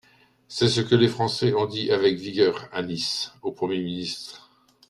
[0.47, 4.49] C’est ce que les Français ont dit avec vigueur à Nice au Premier ministre.